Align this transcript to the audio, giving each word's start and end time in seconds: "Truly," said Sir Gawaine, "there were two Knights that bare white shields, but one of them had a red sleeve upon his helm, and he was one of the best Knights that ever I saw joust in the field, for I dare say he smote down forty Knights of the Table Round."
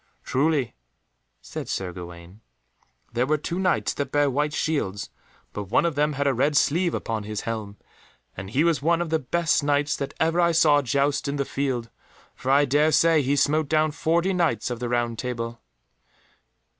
"Truly," 0.23 0.73
said 1.41 1.69
Sir 1.69 1.91
Gawaine, 1.91 2.41
"there 3.13 3.27
were 3.27 3.37
two 3.37 3.59
Knights 3.59 3.93
that 3.93 4.11
bare 4.11 4.31
white 4.31 4.51
shields, 4.51 5.11
but 5.53 5.65
one 5.65 5.85
of 5.85 5.93
them 5.93 6.13
had 6.13 6.25
a 6.25 6.33
red 6.33 6.57
sleeve 6.57 6.95
upon 6.95 7.21
his 7.21 7.41
helm, 7.41 7.77
and 8.35 8.49
he 8.49 8.63
was 8.63 8.81
one 8.81 8.99
of 8.99 9.11
the 9.11 9.19
best 9.19 9.63
Knights 9.63 9.95
that 9.97 10.15
ever 10.19 10.41
I 10.41 10.53
saw 10.53 10.81
joust 10.81 11.27
in 11.27 11.35
the 11.35 11.45
field, 11.45 11.91
for 12.33 12.49
I 12.49 12.65
dare 12.65 12.91
say 12.91 13.21
he 13.21 13.35
smote 13.35 13.69
down 13.69 13.91
forty 13.91 14.33
Knights 14.33 14.71
of 14.71 14.79
the 14.79 14.87
Table 15.19 15.45
Round." 15.45 15.57